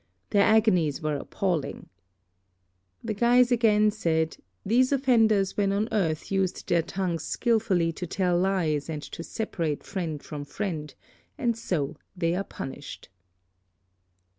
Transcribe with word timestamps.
Their 0.31 0.41
agonies 0.45 0.99
were 0.99 1.15
appalling. 1.15 1.87
The 3.03 3.13
guides 3.13 3.51
again 3.51 3.91
said, 3.91 4.37
'These 4.65 4.91
offenders 4.91 5.55
when 5.55 5.71
on 5.71 5.87
earth 5.91 6.31
used 6.31 6.67
their 6.67 6.81
tongues 6.81 7.23
skilfully 7.23 7.91
to 7.91 8.07
tell 8.07 8.35
lies 8.39 8.89
and 8.89 9.03
to 9.03 9.21
separate 9.21 9.83
friend 9.83 10.19
from 10.23 10.43
friend, 10.43 10.91
and 11.37 11.55
so 11.55 11.97
they 12.17 12.33
are 12.33 12.43
punished.' 12.43 13.09